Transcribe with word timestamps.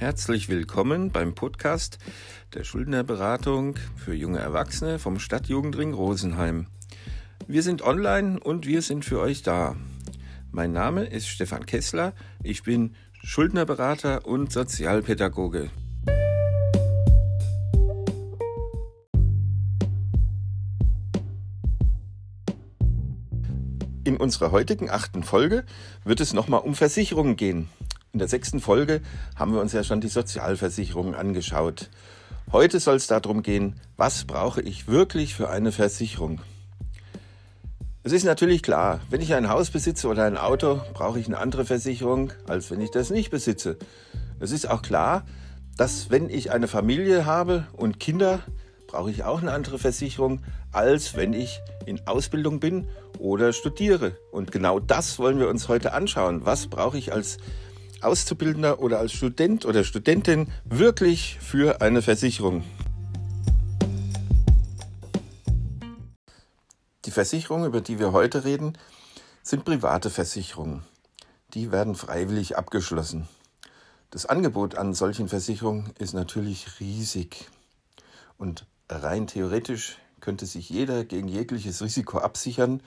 Herzlich 0.00 0.48
willkommen 0.48 1.10
beim 1.10 1.34
Podcast 1.34 1.98
der 2.54 2.64
Schuldnerberatung 2.64 3.76
für 3.96 4.14
junge 4.14 4.38
Erwachsene 4.38 4.98
vom 4.98 5.18
Stadtjugendring 5.18 5.92
Rosenheim. 5.92 6.68
Wir 7.46 7.62
sind 7.62 7.82
online 7.82 8.40
und 8.40 8.66
wir 8.66 8.80
sind 8.80 9.04
für 9.04 9.20
euch 9.20 9.42
da. 9.42 9.76
Mein 10.52 10.72
Name 10.72 11.04
ist 11.04 11.28
Stefan 11.28 11.66
Kessler, 11.66 12.14
ich 12.42 12.62
bin 12.62 12.94
Schuldnerberater 13.22 14.24
und 14.24 14.50
Sozialpädagoge. 14.50 15.68
In 24.04 24.16
unserer 24.16 24.50
heutigen 24.50 24.88
achten 24.88 25.22
Folge 25.22 25.66
wird 26.04 26.20
es 26.20 26.32
nochmal 26.32 26.60
um 26.60 26.74
Versicherungen 26.74 27.36
gehen. 27.36 27.68
In 28.12 28.18
der 28.18 28.28
sechsten 28.28 28.58
Folge 28.58 29.02
haben 29.36 29.52
wir 29.52 29.60
uns 29.60 29.72
ja 29.72 29.84
schon 29.84 30.00
die 30.00 30.08
Sozialversicherung 30.08 31.14
angeschaut. 31.14 31.90
Heute 32.50 32.80
soll 32.80 32.96
es 32.96 33.06
darum 33.06 33.44
gehen, 33.44 33.78
was 33.96 34.24
brauche 34.24 34.60
ich 34.60 34.88
wirklich 34.88 35.36
für 35.36 35.48
eine 35.48 35.70
Versicherung? 35.70 36.40
Es 38.02 38.10
ist 38.10 38.24
natürlich 38.24 38.64
klar, 38.64 38.98
wenn 39.10 39.20
ich 39.20 39.32
ein 39.34 39.48
Haus 39.48 39.70
besitze 39.70 40.08
oder 40.08 40.24
ein 40.24 40.36
Auto, 40.36 40.80
brauche 40.92 41.20
ich 41.20 41.26
eine 41.26 41.38
andere 41.38 41.64
Versicherung, 41.64 42.32
als 42.48 42.68
wenn 42.72 42.80
ich 42.80 42.90
das 42.90 43.10
nicht 43.10 43.30
besitze. 43.30 43.78
Es 44.40 44.50
ist 44.50 44.68
auch 44.68 44.82
klar, 44.82 45.24
dass 45.76 46.10
wenn 46.10 46.30
ich 46.30 46.50
eine 46.50 46.66
Familie 46.66 47.26
habe 47.26 47.68
und 47.76 48.00
Kinder, 48.00 48.40
brauche 48.88 49.12
ich 49.12 49.22
auch 49.22 49.40
eine 49.40 49.52
andere 49.52 49.78
Versicherung, 49.78 50.40
als 50.72 51.14
wenn 51.14 51.32
ich 51.32 51.60
in 51.86 52.04
Ausbildung 52.08 52.58
bin 52.58 52.88
oder 53.20 53.52
studiere. 53.52 54.16
Und 54.32 54.50
genau 54.50 54.80
das 54.80 55.20
wollen 55.20 55.38
wir 55.38 55.48
uns 55.48 55.68
heute 55.68 55.92
anschauen. 55.92 56.44
Was 56.44 56.66
brauche 56.66 56.98
ich 56.98 57.12
als 57.12 57.36
Auszubildender 58.02 58.80
oder 58.80 58.98
als 58.98 59.12
Student 59.12 59.66
oder 59.66 59.84
Studentin 59.84 60.50
wirklich 60.64 61.38
für 61.40 61.80
eine 61.82 62.02
Versicherung? 62.02 62.64
Die 67.04 67.10
Versicherungen, 67.10 67.66
über 67.66 67.80
die 67.80 67.98
wir 67.98 68.12
heute 68.12 68.44
reden, 68.44 68.78
sind 69.42 69.64
private 69.64 70.10
Versicherungen. 70.10 70.82
Die 71.54 71.72
werden 71.72 71.94
freiwillig 71.94 72.56
abgeschlossen. 72.56 73.28
Das 74.10 74.26
Angebot 74.26 74.76
an 74.76 74.94
solchen 74.94 75.28
Versicherungen 75.28 75.92
ist 75.98 76.14
natürlich 76.14 76.80
riesig. 76.80 77.48
Und 78.38 78.66
rein 78.88 79.26
theoretisch 79.26 79.98
könnte 80.20 80.46
sich 80.46 80.70
jeder 80.70 81.04
gegen 81.04 81.28
jegliches 81.28 81.82
Risiko 81.82 82.18
absichern, 82.18 82.82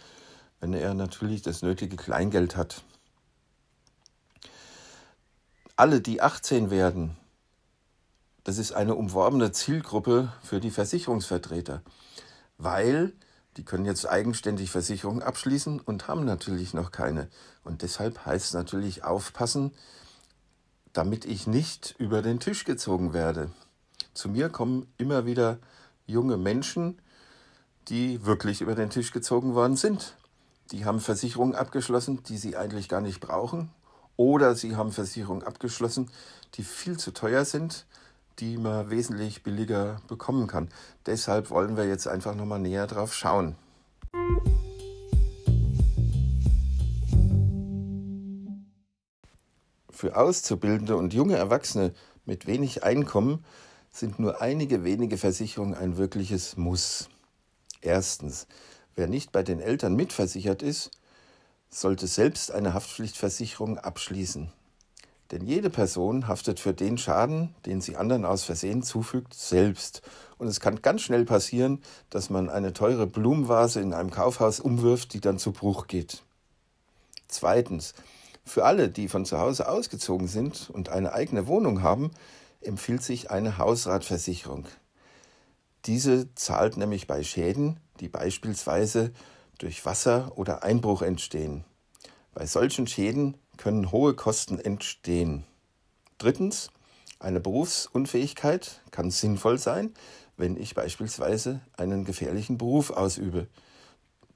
wenn 0.59 0.73
er 0.73 0.93
natürlich 0.93 1.41
das 1.41 1.61
nötige 1.61 1.97
Kleingeld 1.97 2.55
hat 2.55 2.83
alle, 5.75 6.01
die 6.01 6.21
18 6.21 6.69
werden, 6.69 7.17
das 8.43 8.57
ist 8.57 8.73
eine 8.73 8.95
umworbene 8.95 9.51
Zielgruppe 9.51 10.31
für 10.43 10.59
die 10.59 10.69
Versicherungsvertreter, 10.69 11.81
weil 12.57 13.13
die 13.57 13.63
können 13.63 13.85
jetzt 13.85 14.07
eigenständig 14.07 14.69
Versicherungen 14.69 15.23
abschließen 15.23 15.79
und 15.79 16.07
haben 16.07 16.25
natürlich 16.25 16.73
noch 16.73 16.91
keine. 16.91 17.29
Und 17.63 17.81
deshalb 17.81 18.25
heißt 18.25 18.47
es 18.47 18.53
natürlich 18.53 19.03
aufpassen, 19.03 19.71
damit 20.91 21.25
ich 21.25 21.47
nicht 21.47 21.95
über 21.97 22.21
den 22.21 22.39
Tisch 22.39 22.65
gezogen 22.65 23.13
werde. 23.13 23.51
Zu 24.13 24.29
mir 24.29 24.49
kommen 24.49 24.91
immer 24.97 25.25
wieder 25.25 25.59
junge 26.05 26.37
Menschen, 26.37 27.01
die 27.87 28.25
wirklich 28.25 28.61
über 28.61 28.75
den 28.75 28.89
Tisch 28.89 29.11
gezogen 29.11 29.55
worden 29.55 29.75
sind. 29.75 30.15
Die 30.71 30.85
haben 30.85 30.99
Versicherungen 30.99 31.55
abgeschlossen, 31.55 32.21
die 32.23 32.37
sie 32.37 32.57
eigentlich 32.57 32.89
gar 32.89 33.01
nicht 33.01 33.19
brauchen 33.19 33.71
oder 34.17 34.55
Sie 34.55 34.75
haben 34.75 34.91
Versicherungen 34.91 35.43
abgeschlossen, 35.43 36.09
die 36.55 36.63
viel 36.63 36.97
zu 36.97 37.11
teuer 37.11 37.45
sind, 37.45 37.85
die 38.39 38.57
man 38.57 38.89
wesentlich 38.89 39.43
billiger 39.43 40.01
bekommen 40.07 40.47
kann. 40.47 40.69
Deshalb 41.05 41.49
wollen 41.49 41.77
wir 41.77 41.87
jetzt 41.87 42.07
einfach 42.07 42.35
nochmal 42.35 42.59
näher 42.59 42.87
drauf 42.87 43.13
schauen. 43.13 43.55
Für 49.89 50.17
Auszubildende 50.17 50.97
und 50.97 51.13
junge 51.13 51.37
Erwachsene 51.37 51.93
mit 52.25 52.45
wenig 52.45 52.83
Einkommen 52.83 53.45
sind 53.91 54.19
nur 54.19 54.41
einige 54.41 54.83
wenige 54.83 55.17
Versicherungen 55.17 55.75
ein 55.75 55.97
wirkliches 55.97 56.57
Muss. 56.57 57.09
Erstens, 57.81 58.47
wer 58.95 59.07
nicht 59.07 59.31
bei 59.31 59.43
den 59.43 59.59
Eltern 59.59 59.95
mitversichert 59.95 60.61
ist, 60.63 60.91
sollte 61.73 62.07
selbst 62.07 62.51
eine 62.51 62.73
Haftpflichtversicherung 62.73 63.77
abschließen. 63.77 64.51
Denn 65.31 65.45
jede 65.45 65.69
Person 65.69 66.27
haftet 66.27 66.59
für 66.59 66.73
den 66.73 66.97
Schaden, 66.97 67.55
den 67.65 67.81
sie 67.81 67.95
anderen 67.95 68.25
aus 68.25 68.43
Versehen 68.43 68.83
zufügt, 68.83 69.33
selbst. 69.33 70.01
Und 70.37 70.47
es 70.47 70.59
kann 70.59 70.81
ganz 70.81 71.01
schnell 71.01 71.25
passieren, 71.25 71.81
dass 72.09 72.29
man 72.29 72.49
eine 72.49 72.73
teure 72.73 73.07
Blumenvase 73.07 73.81
in 73.81 73.93
einem 73.93 74.11
Kaufhaus 74.11 74.59
umwirft, 74.59 75.13
die 75.13 75.21
dann 75.21 75.39
zu 75.39 75.51
Bruch 75.51 75.87
geht. 75.87 76.21
Zweitens, 77.27 77.95
für 78.45 78.65
alle, 78.65 78.89
die 78.89 79.07
von 79.07 79.25
zu 79.25 79.39
Hause 79.39 79.67
ausgezogen 79.67 80.27
sind 80.27 80.69
und 80.69 80.89
eine 80.89 81.13
eigene 81.13 81.47
Wohnung 81.47 81.81
haben, 81.81 82.11
empfiehlt 82.61 83.01
sich 83.01 83.31
eine 83.31 83.57
Hausratversicherung. 83.57 84.67
Diese 85.85 86.33
zahlt 86.35 86.77
nämlich 86.77 87.07
bei 87.07 87.23
Schäden, 87.23 87.79
die 87.99 88.07
beispielsweise 88.07 89.11
durch 89.63 89.85
Wasser 89.85 90.33
oder 90.35 90.63
Einbruch 90.63 91.01
entstehen. 91.03 91.63
Bei 92.33 92.45
solchen 92.45 92.85
Schäden 92.85 93.37
können 93.55 93.93
hohe 93.93 94.13
Kosten 94.13 94.59
entstehen. 94.59 95.45
Drittens, 96.17 96.69
eine 97.17 97.39
Berufsunfähigkeit 97.39 98.81
kann 98.91 99.09
sinnvoll 99.09 99.57
sein, 99.57 99.93
wenn 100.35 100.57
ich 100.57 100.75
beispielsweise 100.75 101.61
einen 101.77 102.03
gefährlichen 102.03 102.57
Beruf 102.57 102.91
ausübe. 102.91 103.47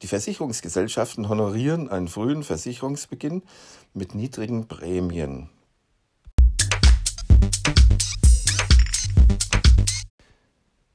Die 0.01 0.07
Versicherungsgesellschaften 0.07 1.27
honorieren 1.27 1.89
einen 1.89 2.07
frühen 2.07 2.43
Versicherungsbeginn 2.43 3.43
mit 3.93 4.15
niedrigen 4.15 4.69
Prämien. 4.69 5.49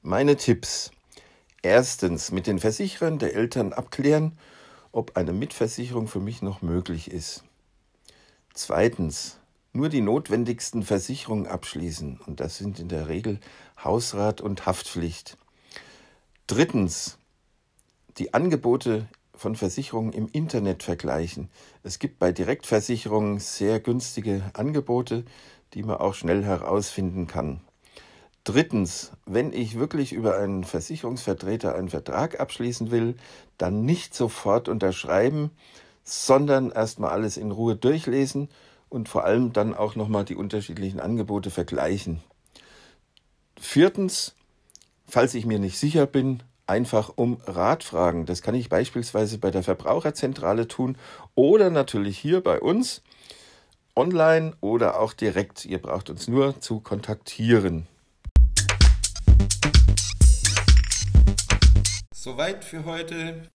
Meine 0.00 0.36
Tipps. 0.36 0.90
Erstens 1.62 2.32
mit 2.32 2.48
den 2.48 2.58
Versicherern 2.58 3.20
der 3.20 3.34
Eltern 3.34 3.72
abklären, 3.72 4.36
ob 4.90 5.16
eine 5.16 5.32
Mitversicherung 5.32 6.08
für 6.08 6.18
mich 6.18 6.42
noch 6.42 6.60
möglich 6.60 7.10
ist. 7.10 7.44
Zweitens 8.52 9.38
nur 9.72 9.88
die 9.88 10.00
notwendigsten 10.00 10.82
Versicherungen 10.82 11.46
abschließen 11.46 12.20
und 12.26 12.40
das 12.40 12.58
sind 12.58 12.80
in 12.80 12.88
der 12.88 13.08
Regel 13.08 13.38
Hausrat 13.82 14.40
und 14.40 14.66
Haftpflicht. 14.66 15.38
Drittens 16.48 17.16
die 18.18 18.34
Angebote 18.34 19.08
von 19.32 19.56
Versicherungen 19.56 20.12
im 20.12 20.28
Internet 20.28 20.82
vergleichen. 20.82 21.48
Es 21.82 21.98
gibt 21.98 22.18
bei 22.18 22.32
Direktversicherungen 22.32 23.38
sehr 23.38 23.80
günstige 23.80 24.50
Angebote, 24.52 25.24
die 25.74 25.82
man 25.82 25.96
auch 25.96 26.14
schnell 26.14 26.44
herausfinden 26.44 27.26
kann. 27.26 27.60
Drittens, 28.44 29.12
wenn 29.24 29.52
ich 29.52 29.78
wirklich 29.78 30.12
über 30.12 30.36
einen 30.36 30.64
Versicherungsvertreter 30.64 31.76
einen 31.76 31.90
Vertrag 31.90 32.40
abschließen 32.40 32.90
will, 32.90 33.14
dann 33.56 33.84
nicht 33.84 34.14
sofort 34.14 34.68
unterschreiben, 34.68 35.50
sondern 36.02 36.72
erstmal 36.72 37.12
alles 37.12 37.36
in 37.36 37.52
Ruhe 37.52 37.76
durchlesen 37.76 38.48
und 38.88 39.08
vor 39.08 39.24
allem 39.24 39.52
dann 39.52 39.74
auch 39.74 39.94
nochmal 39.94 40.24
die 40.24 40.34
unterschiedlichen 40.34 40.98
Angebote 40.98 41.50
vergleichen. 41.50 42.20
Viertens, 43.60 44.34
falls 45.06 45.34
ich 45.34 45.46
mir 45.46 45.60
nicht 45.60 45.78
sicher 45.78 46.06
bin, 46.06 46.42
einfach 46.66 47.12
um 47.14 47.38
Rat 47.44 47.84
fragen. 47.84 48.26
Das 48.26 48.42
kann 48.42 48.56
ich 48.56 48.68
beispielsweise 48.68 49.38
bei 49.38 49.52
der 49.52 49.62
Verbraucherzentrale 49.62 50.66
tun 50.66 50.96
oder 51.36 51.70
natürlich 51.70 52.18
hier 52.18 52.40
bei 52.40 52.60
uns 52.60 53.02
online 53.94 54.54
oder 54.60 54.98
auch 54.98 55.12
direkt. 55.12 55.64
Ihr 55.64 55.80
braucht 55.80 56.10
uns 56.10 56.26
nur 56.26 56.60
zu 56.60 56.80
kontaktieren. 56.80 57.86
Soweit 62.24 62.64
für 62.64 62.84
heute. 62.84 63.50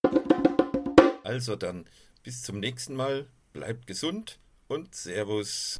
Also 1.24 1.56
dann, 1.56 1.86
bis 2.22 2.42
zum 2.42 2.60
nächsten 2.60 2.96
Mal. 2.96 3.26
Bleibt 3.54 3.86
gesund 3.86 4.38
und 4.66 4.94
Servus. 4.94 5.76